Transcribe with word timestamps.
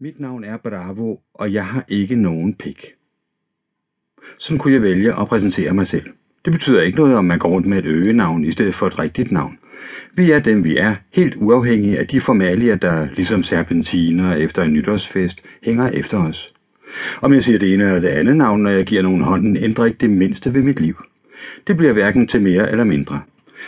Mit 0.00 0.20
navn 0.20 0.44
er 0.44 0.56
Bravo, 0.56 1.16
og 1.34 1.52
jeg 1.52 1.66
har 1.66 1.84
ikke 1.88 2.16
nogen 2.16 2.54
pik. 2.54 2.86
Sådan 4.38 4.58
kunne 4.58 4.74
jeg 4.74 4.82
vælge 4.82 5.20
at 5.20 5.28
præsentere 5.28 5.74
mig 5.74 5.86
selv. 5.86 6.10
Det 6.44 6.52
betyder 6.52 6.82
ikke 6.82 6.98
noget, 6.98 7.16
om 7.16 7.24
man 7.24 7.38
går 7.38 7.48
rundt 7.48 7.66
med 7.66 7.78
et 7.78 7.84
øgenavn 7.84 8.44
i 8.44 8.50
stedet 8.50 8.74
for 8.74 8.86
et 8.86 8.98
rigtigt 8.98 9.32
navn. 9.32 9.58
Vi 10.14 10.30
er 10.30 10.38
dem, 10.38 10.64
vi 10.64 10.76
er, 10.76 10.94
helt 11.12 11.36
uafhængige 11.36 11.98
af 11.98 12.06
de 12.06 12.20
formalier, 12.20 12.76
der 12.76 13.08
ligesom 13.16 13.42
serpentiner 13.42 14.34
efter 14.34 14.62
en 14.62 14.72
nytårsfest 14.72 15.42
hænger 15.62 15.88
efter 15.88 16.18
os. 16.18 16.54
Om 17.22 17.32
jeg 17.32 17.42
siger 17.42 17.58
det 17.58 17.74
ene 17.74 17.84
eller 17.84 18.00
det 18.00 18.08
andet 18.08 18.36
navn, 18.36 18.62
når 18.62 18.70
jeg 18.70 18.84
giver 18.86 19.02
nogen 19.02 19.20
hånden, 19.20 19.56
ændrer 19.56 19.84
ikke 19.84 19.98
det 20.00 20.10
mindste 20.10 20.54
ved 20.54 20.62
mit 20.62 20.80
liv. 20.80 21.02
Det 21.66 21.76
bliver 21.76 21.92
hverken 21.92 22.26
til 22.26 22.42
mere 22.42 22.70
eller 22.70 22.84
mindre. 22.84 23.20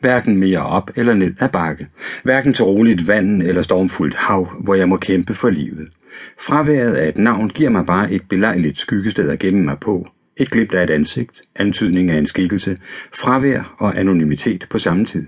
Hverken 0.00 0.36
mere 0.36 0.66
op 0.66 0.90
eller 0.96 1.14
ned 1.14 1.34
ad 1.40 1.48
bakke. 1.48 1.88
Hverken 2.22 2.54
til 2.54 2.64
roligt 2.64 3.08
vand 3.08 3.42
eller 3.42 3.62
stormfuldt 3.62 4.14
hav, 4.14 4.48
hvor 4.60 4.74
jeg 4.74 4.88
må 4.88 4.96
kæmpe 4.96 5.34
for 5.34 5.50
livet. 5.50 5.88
Fraværet 6.38 6.94
af 6.94 7.08
et 7.08 7.18
navn 7.18 7.48
giver 7.48 7.70
mig 7.70 7.86
bare 7.86 8.12
et 8.12 8.22
belejligt 8.28 8.78
skyggested 8.78 9.30
at 9.30 9.38
gemme 9.38 9.62
mig 9.62 9.78
på. 9.80 10.08
Et 10.36 10.50
glimt 10.50 10.74
af 10.74 10.82
et 10.82 10.90
ansigt, 10.90 11.42
antydning 11.56 12.10
af 12.10 12.18
en 12.18 12.26
skikkelse, 12.26 12.78
fravær 13.14 13.74
og 13.78 13.98
anonymitet 13.98 14.66
på 14.70 14.78
samme 14.78 15.06
tid. 15.06 15.26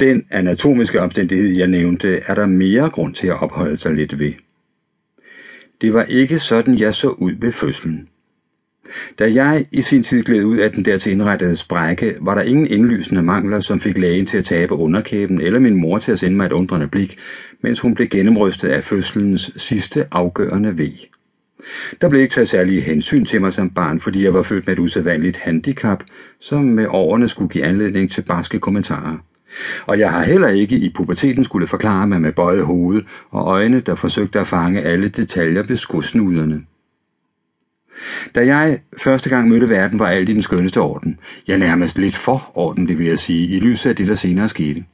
Den 0.00 0.26
anatomiske 0.30 1.00
omstændighed, 1.00 1.48
jeg 1.48 1.66
nævnte, 1.66 2.16
er 2.16 2.34
der 2.34 2.46
mere 2.46 2.90
grund 2.90 3.14
til 3.14 3.26
at 3.26 3.42
opholde 3.42 3.78
sig 3.78 3.94
lidt 3.94 4.18
ved. 4.18 4.32
Det 5.80 5.94
var 5.94 6.04
ikke 6.04 6.38
sådan, 6.38 6.78
jeg 6.78 6.94
så 6.94 7.08
ud 7.08 7.32
ved 7.40 7.52
fødslen. 7.52 8.08
Da 9.18 9.32
jeg 9.34 9.66
i 9.72 9.82
sin 9.82 10.02
tid 10.02 10.22
gled 10.22 10.44
ud 10.44 10.56
af 10.56 10.72
den 10.72 10.84
dertil 10.84 11.12
indrettede 11.12 11.56
sprække, 11.56 12.14
var 12.20 12.34
der 12.34 12.42
ingen 12.42 12.66
indlysende 12.66 13.22
mangler, 13.22 13.60
som 13.60 13.80
fik 13.80 13.98
lægen 13.98 14.26
til 14.26 14.38
at 14.38 14.44
tabe 14.44 14.74
underkæben, 14.74 15.40
eller 15.40 15.58
min 15.58 15.74
mor 15.74 15.98
til 15.98 16.12
at 16.12 16.18
sende 16.18 16.36
mig 16.36 16.46
et 16.46 16.52
undrende 16.52 16.88
blik, 16.88 17.18
mens 17.62 17.80
hun 17.80 17.94
blev 17.94 18.08
gennemrystet 18.08 18.68
af 18.68 18.84
fødselens 18.84 19.52
sidste 19.56 20.06
afgørende 20.10 20.78
ved. 20.78 20.92
Der 22.00 22.08
blev 22.08 22.20
ikke 22.20 22.34
taget 22.34 22.48
særlige 22.48 22.80
hensyn 22.80 23.24
til 23.24 23.40
mig 23.40 23.52
som 23.52 23.70
barn, 23.70 24.00
fordi 24.00 24.24
jeg 24.24 24.34
var 24.34 24.42
født 24.42 24.66
med 24.66 24.74
et 24.74 24.78
usædvanligt 24.78 25.36
handicap, 25.36 26.04
som 26.40 26.64
med 26.64 26.86
årene 26.88 27.28
skulle 27.28 27.48
give 27.48 27.64
anledning 27.64 28.10
til 28.10 28.22
barske 28.22 28.58
kommentarer. 28.58 29.18
Og 29.86 29.98
jeg 29.98 30.12
har 30.12 30.22
heller 30.22 30.48
ikke 30.48 30.76
i 30.76 30.92
puberteten 30.94 31.44
skulle 31.44 31.66
forklare 31.66 32.06
mig 32.06 32.20
med 32.20 32.32
bøjet 32.32 32.64
hoved 32.64 33.02
og 33.30 33.46
øjne, 33.46 33.80
der 33.80 33.94
forsøgte 33.94 34.40
at 34.40 34.46
fange 34.46 34.82
alle 34.82 35.08
detaljer 35.08 35.62
ved 35.62 35.76
skosnuderne. 35.76 36.62
Da 38.34 38.46
jeg 38.46 38.78
første 39.02 39.30
gang 39.30 39.48
mødte 39.48 39.68
verden, 39.68 39.98
var 39.98 40.06
alt 40.06 40.28
i 40.28 40.34
den 40.34 40.42
skønneste 40.42 40.80
orden. 40.80 41.18
Jeg 41.46 41.58
nærmest 41.58 41.98
lidt 41.98 42.16
for 42.16 42.52
ordentlig, 42.54 42.98
vil 42.98 43.06
jeg 43.06 43.18
sige, 43.18 43.48
i 43.48 43.60
lyset 43.60 43.90
af 43.90 43.96
det, 43.96 44.08
der 44.08 44.14
senere 44.14 44.48
skete. 44.48 44.84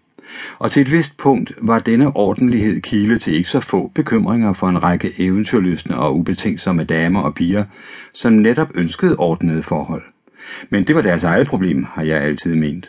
Og 0.58 0.70
til 0.70 0.82
et 0.82 0.92
vist 0.92 1.16
punkt 1.16 1.52
var 1.60 1.78
denne 1.78 2.16
ordentlighed 2.16 2.80
kilde 2.80 3.18
til 3.18 3.34
ikke 3.34 3.48
så 3.48 3.60
få 3.60 3.90
bekymringer 3.94 4.52
for 4.52 4.68
en 4.68 4.82
række 4.82 5.14
eventyrlystne 5.18 5.98
og 5.98 6.16
ubetænksomme 6.16 6.84
damer 6.84 7.20
og 7.20 7.34
piger, 7.34 7.64
som 8.12 8.32
netop 8.32 8.70
ønskede 8.74 9.16
ordnede 9.16 9.62
forhold. 9.62 10.02
Men 10.70 10.84
det 10.84 10.94
var 10.94 11.02
deres 11.02 11.24
eget 11.24 11.46
problem, 11.46 11.84
har 11.84 12.02
jeg 12.02 12.22
altid 12.22 12.54
ment. 12.54 12.88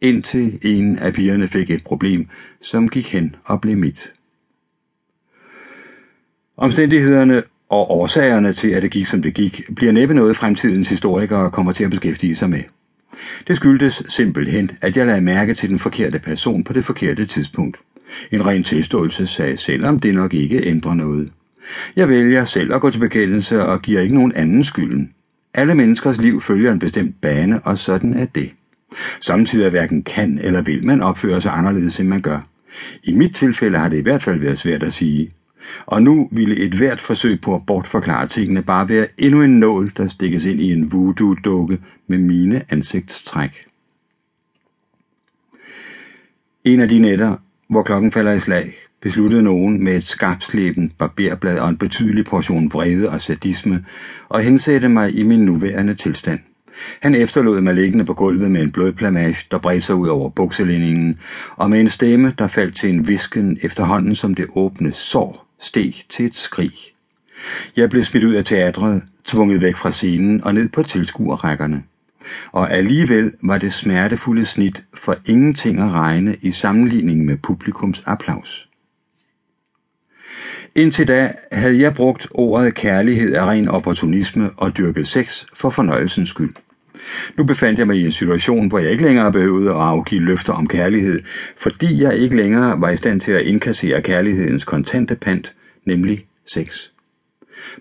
Indtil 0.00 0.58
en 0.62 0.98
af 0.98 1.12
pigerne 1.12 1.48
fik 1.48 1.70
et 1.70 1.84
problem, 1.84 2.28
som 2.60 2.88
gik 2.88 3.12
hen 3.12 3.36
og 3.44 3.60
blev 3.60 3.76
mit. 3.76 4.12
Omstændighederne 6.56 7.42
og 7.74 7.90
årsagerne 7.90 8.52
til, 8.52 8.68
at 8.68 8.82
det 8.82 8.90
gik 8.90 9.06
som 9.06 9.22
det 9.22 9.34
gik, 9.34 9.62
bliver 9.76 9.92
næppe 9.92 10.14
noget 10.14 10.36
fremtidens 10.36 10.88
historikere 10.88 11.50
kommer 11.50 11.72
til 11.72 11.84
at 11.84 11.90
beskæftige 11.90 12.36
sig 12.36 12.50
med. 12.50 12.62
Det 13.48 13.56
skyldtes 13.56 14.02
simpelthen, 14.08 14.70
at 14.80 14.96
jeg 14.96 15.06
lagde 15.06 15.20
mærke 15.20 15.54
til 15.54 15.68
den 15.68 15.78
forkerte 15.78 16.18
person 16.18 16.64
på 16.64 16.72
det 16.72 16.84
forkerte 16.84 17.26
tidspunkt. 17.26 17.76
En 18.30 18.46
ren 18.46 18.64
tilståelse 18.64 19.26
sagde, 19.26 19.56
selvom 19.56 20.00
det 20.00 20.14
nok 20.14 20.34
ikke 20.34 20.66
ændrer 20.66 20.94
noget. 20.94 21.30
Jeg 21.96 22.08
vælger 22.08 22.44
selv 22.44 22.74
at 22.74 22.80
gå 22.80 22.90
til 22.90 22.98
bekendelse 22.98 23.64
og 23.66 23.82
giver 23.82 24.00
ikke 24.00 24.14
nogen 24.14 24.32
anden 24.32 24.64
skylden. 24.64 25.10
Alle 25.54 25.74
menneskers 25.74 26.20
liv 26.20 26.40
følger 26.40 26.72
en 26.72 26.78
bestemt 26.78 27.20
bane, 27.20 27.60
og 27.60 27.78
sådan 27.78 28.14
er 28.14 28.24
det. 28.24 28.50
Samtidig 29.20 29.70
hverken 29.70 30.02
kan 30.02 30.38
eller 30.42 30.60
vil 30.60 30.86
man 30.86 31.00
opføre 31.02 31.40
sig 31.40 31.52
anderledes, 31.52 32.00
end 32.00 32.08
man 32.08 32.20
gør. 32.20 32.40
I 33.02 33.12
mit 33.12 33.34
tilfælde 33.34 33.78
har 33.78 33.88
det 33.88 33.96
i 33.96 34.00
hvert 34.02 34.22
fald 34.22 34.40
været 34.40 34.58
svært 34.58 34.82
at 34.82 34.92
sige, 34.92 35.30
og 35.86 36.02
nu 36.02 36.28
ville 36.32 36.56
et 36.56 36.74
hvert 36.74 37.00
forsøg 37.00 37.40
på 37.40 37.54
at 37.54 37.62
bortforklare 37.66 38.28
tingene 38.28 38.62
bare 38.62 38.88
være 38.88 39.06
endnu 39.18 39.42
en 39.42 39.60
nål, 39.60 39.92
der 39.96 40.08
stikkes 40.08 40.44
ind 40.44 40.60
i 40.60 40.72
en 40.72 40.92
voodoo-dukke 40.92 41.78
med 42.06 42.18
mine 42.18 42.62
ansigtstræk. 42.70 43.66
En 46.64 46.80
af 46.80 46.88
de 46.88 46.98
nætter, 46.98 47.36
hvor 47.68 47.82
klokken 47.82 48.12
falder 48.12 48.32
i 48.32 48.38
slag, 48.38 48.74
besluttede 49.02 49.42
nogen 49.42 49.84
med 49.84 49.96
et 49.96 50.04
skarpsleben 50.04 50.92
barberblad 50.98 51.58
og 51.58 51.68
en 51.68 51.76
betydelig 51.76 52.24
portion 52.24 52.70
vrede 52.72 53.10
og 53.10 53.20
sadisme 53.20 53.84
og 54.28 54.42
hensætte 54.42 54.88
mig 54.88 55.16
i 55.18 55.22
min 55.22 55.44
nuværende 55.44 55.94
tilstand. 55.94 56.40
Han 57.00 57.14
efterlod 57.14 57.60
mig 57.60 57.74
liggende 57.74 58.04
på 58.04 58.14
gulvet 58.14 58.50
med 58.50 58.62
en 58.62 58.72
blodplamage, 58.72 59.46
der 59.50 59.58
bredte 59.58 59.80
sig 59.80 59.94
ud 59.94 60.08
over 60.08 60.28
bukselinningen, 60.28 61.18
og 61.56 61.70
med 61.70 61.80
en 61.80 61.88
stemme, 61.88 62.34
der 62.38 62.48
faldt 62.48 62.76
til 62.76 62.90
en 62.90 63.08
visken 63.08 63.58
efterhånden 63.62 64.14
som 64.14 64.34
det 64.34 64.46
åbne 64.54 64.92
sår 64.92 65.43
steg 65.60 65.94
til 66.08 66.26
et 66.26 66.34
skrig. 66.34 66.72
Jeg 67.76 67.90
blev 67.90 68.02
smidt 68.02 68.24
ud 68.24 68.34
af 68.34 68.44
teatret, 68.44 69.02
tvunget 69.24 69.60
væk 69.60 69.76
fra 69.76 69.90
scenen 69.90 70.44
og 70.44 70.54
ned 70.54 70.68
på 70.68 70.82
tilskuerrækkerne. 70.82 71.82
Og 72.52 72.72
alligevel 72.72 73.32
var 73.42 73.58
det 73.58 73.72
smertefulde 73.72 74.44
snit 74.44 74.84
for 74.94 75.16
ingenting 75.26 75.80
at 75.80 75.92
regne 75.92 76.36
i 76.42 76.52
sammenligning 76.52 77.24
med 77.24 77.36
publikums 77.36 78.02
applaus. 78.06 78.68
Indtil 80.74 81.08
da 81.08 81.32
havde 81.52 81.80
jeg 81.80 81.94
brugt 81.94 82.26
ordet 82.30 82.74
kærlighed 82.74 83.34
af 83.34 83.46
ren 83.46 83.68
opportunisme 83.68 84.50
og 84.56 84.76
dyrket 84.76 85.08
sex 85.08 85.44
for 85.54 85.70
fornøjelsens 85.70 86.28
skyld. 86.28 86.54
Nu 87.36 87.44
befandt 87.44 87.78
jeg 87.78 87.86
mig 87.86 87.96
i 87.96 88.04
en 88.04 88.12
situation, 88.12 88.68
hvor 88.68 88.78
jeg 88.78 88.90
ikke 88.90 89.04
længere 89.04 89.32
behøvede 89.32 89.70
at 89.70 89.76
afgive 89.76 90.20
løfter 90.20 90.52
om 90.52 90.66
kærlighed, 90.66 91.22
fordi 91.56 92.02
jeg 92.02 92.16
ikke 92.16 92.36
længere 92.36 92.80
var 92.80 92.90
i 92.90 92.96
stand 92.96 93.20
til 93.20 93.32
at 93.32 93.42
indkassere 93.42 94.02
kærlighedens 94.02 94.64
kontante 94.64 95.14
pant, 95.14 95.54
nemlig 95.84 96.26
sex. 96.46 96.88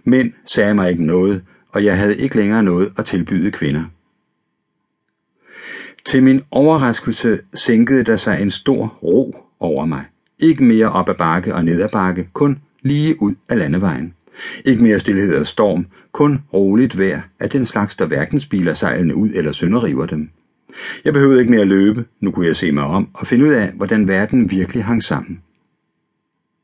Mænd 0.03 0.33
sagde 0.45 0.73
mig 0.73 0.89
ikke 0.89 1.05
noget, 1.05 1.41
og 1.71 1.83
jeg 1.83 1.97
havde 1.97 2.17
ikke 2.17 2.35
længere 2.35 2.63
noget 2.63 2.91
at 2.97 3.05
tilbyde 3.05 3.51
kvinder. 3.51 3.83
Til 6.05 6.23
min 6.23 6.41
overraskelse 6.51 7.39
sænkede 7.53 8.03
der 8.03 8.15
sig 8.15 8.41
en 8.41 8.51
stor 8.51 8.99
ro 9.03 9.35
over 9.59 9.85
mig. 9.85 10.03
Ikke 10.39 10.63
mere 10.63 10.91
op 10.91 11.09
ad 11.09 11.15
bakke 11.15 11.55
og 11.55 11.65
ned 11.65 11.81
ad 11.81 11.89
bakke, 11.89 12.29
kun 12.33 12.59
lige 12.81 13.21
ud 13.21 13.33
af 13.49 13.57
landevejen. 13.57 14.13
Ikke 14.65 14.83
mere 14.83 14.99
stillhed 14.99 15.35
og 15.35 15.47
storm, 15.47 15.85
kun 16.11 16.39
roligt 16.53 16.97
vejr 16.97 17.21
af 17.39 17.49
den 17.49 17.65
slags, 17.65 17.95
der 17.95 18.05
hverken 18.05 18.39
spiler 18.39 18.73
sejlene 18.73 19.15
ud 19.15 19.29
eller 19.33 19.51
sønderriver 19.51 20.05
dem. 20.05 20.29
Jeg 21.05 21.13
behøvede 21.13 21.39
ikke 21.39 21.51
mere 21.51 21.61
at 21.61 21.67
løbe, 21.67 22.05
nu 22.19 22.31
kunne 22.31 22.47
jeg 22.47 22.55
se 22.55 22.71
mig 22.71 22.83
om 22.83 23.07
og 23.13 23.27
finde 23.27 23.45
ud 23.45 23.53
af, 23.53 23.71
hvordan 23.71 24.07
verden 24.07 24.51
virkelig 24.51 24.83
hang 24.83 25.03
sammen. 25.03 25.41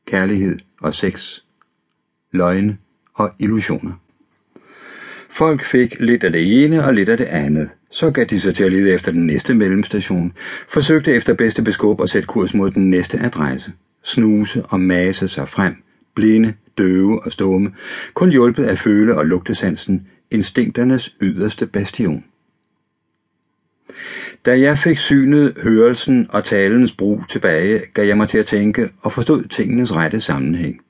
Kærlighed 0.06 0.58
og 0.80 0.94
sex, 0.94 1.40
løgne 2.32 2.78
og 3.14 3.32
illusioner. 3.38 3.92
Folk 5.30 5.64
fik 5.64 6.00
lidt 6.00 6.24
af 6.24 6.32
det 6.32 6.64
ene 6.64 6.84
og 6.84 6.94
lidt 6.94 7.08
af 7.08 7.16
det 7.16 7.24
andet. 7.24 7.68
Så 7.90 8.10
gav 8.10 8.24
de 8.24 8.40
sig 8.40 8.54
til 8.54 8.64
at 8.64 8.72
lede 8.72 8.90
efter 8.92 9.12
den 9.12 9.26
næste 9.26 9.54
mellemstation, 9.54 10.32
forsøgte 10.68 11.12
efter 11.12 11.34
bedste 11.34 11.62
beskub 11.62 12.00
at 12.02 12.10
sætte 12.10 12.26
kurs 12.26 12.54
mod 12.54 12.70
den 12.70 12.90
næste 12.90 13.18
adresse, 13.18 13.72
snuse 14.02 14.62
og 14.62 14.80
mase 14.80 15.28
sig 15.28 15.48
frem, 15.48 15.74
blinde, 16.14 16.54
døve 16.80 17.22
og 17.24 17.32
stumme, 17.32 17.74
kun 18.14 18.30
hjulpet 18.30 18.64
af 18.64 18.78
føle- 18.78 19.16
og 19.16 19.26
lugtesansen, 19.26 20.06
instinkternes 20.30 21.16
yderste 21.20 21.66
bastion. 21.66 22.24
Da 24.46 24.60
jeg 24.60 24.78
fik 24.78 24.98
synet, 24.98 25.54
hørelsen 25.62 26.26
og 26.30 26.44
talens 26.44 26.92
brug 26.92 27.24
tilbage, 27.28 27.82
gav 27.94 28.06
jeg 28.06 28.16
mig 28.16 28.28
til 28.28 28.38
at 28.38 28.46
tænke 28.46 28.90
og 29.00 29.12
forstod 29.12 29.44
tingenes 29.44 29.94
rette 29.94 30.20
sammenhæng. 30.20 30.80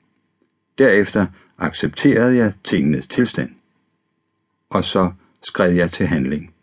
Derefter 0.77 1.25
accepterede 1.57 2.35
jeg 2.35 2.53
tingenes 2.63 3.07
tilstand. 3.07 3.49
Og 4.69 4.83
så 4.83 5.11
skred 5.43 5.71
jeg 5.71 5.91
til 5.91 6.07
handling. 6.07 6.53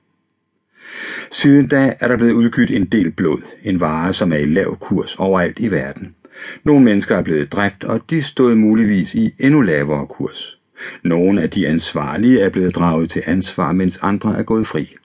Siden 1.31 1.69
da 1.69 1.95
er 2.01 2.09
der 2.09 2.17
blevet 2.17 2.33
udgivet 2.33 2.71
en 2.71 2.85
del 2.85 3.11
blod, 3.11 3.43
en 3.63 3.81
vare, 3.81 4.13
som 4.13 4.33
er 4.33 4.37
i 4.37 4.45
lav 4.45 4.79
kurs 4.79 5.17
overalt 5.17 5.59
i 5.59 5.69
verden. 5.71 6.15
Nogle 6.65 6.85
mennesker 6.85 7.17
er 7.17 7.23
blevet 7.23 7.53
dræbt, 7.53 7.85
og 7.85 8.01
de 8.11 8.23
stod 8.23 8.55
muligvis 8.55 9.15
i 9.15 9.35
endnu 9.39 9.61
lavere 9.61 10.07
kurs. 10.07 10.59
Nogle 11.03 11.43
af 11.43 11.51
de 11.51 11.69
ansvarlige 11.69 12.41
er 12.41 12.51
blevet 12.51 12.75
draget 12.75 13.11
til 13.11 13.23
ansvar, 13.27 13.73
mens 13.73 13.99
andre 14.03 14.39
er 14.39 14.43
gået 14.43 14.67
fri. 14.67 14.97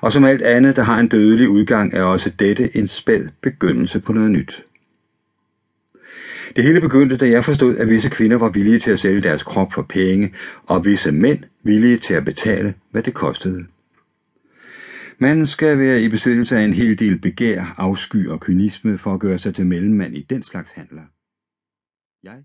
Og 0.00 0.12
som 0.12 0.24
alt 0.24 0.42
andet, 0.42 0.76
der 0.76 0.82
har 0.82 1.00
en 1.00 1.08
dødelig 1.08 1.48
udgang, 1.48 1.94
er 1.94 2.02
også 2.02 2.30
dette 2.38 2.76
en 2.76 2.88
spæd 2.88 3.28
begyndelse 3.42 4.00
på 4.00 4.12
noget 4.12 4.30
nyt. 4.30 4.64
Det 6.56 6.64
hele 6.64 6.80
begyndte, 6.80 7.16
da 7.16 7.28
jeg 7.28 7.44
forstod, 7.44 7.76
at 7.76 7.88
visse 7.88 8.10
kvinder 8.10 8.36
var 8.36 8.48
villige 8.48 8.78
til 8.78 8.90
at 8.90 8.98
sælge 8.98 9.20
deres 9.20 9.42
krop 9.42 9.72
for 9.72 9.82
penge, 9.82 10.34
og 10.66 10.84
visse 10.84 11.12
mænd 11.12 11.38
villige 11.62 11.96
til 11.96 12.14
at 12.14 12.24
betale, 12.24 12.74
hvad 12.90 13.02
det 13.02 13.14
kostede. 13.14 13.64
Man 15.18 15.46
skal 15.46 15.78
være 15.78 16.02
i 16.02 16.08
besiddelse 16.08 16.58
af 16.58 16.62
en 16.62 16.72
hel 16.72 16.98
del 16.98 17.20
begær, 17.20 17.74
afsky 17.78 18.28
og 18.28 18.40
kynisme 18.40 18.98
for 18.98 19.14
at 19.14 19.20
gøre 19.20 19.38
sig 19.38 19.54
til 19.54 19.66
mellemmand 19.66 20.16
i 20.16 20.22
den 20.22 20.42
slags 20.42 20.70
handler. 20.70 21.02
Jeg 22.22 22.44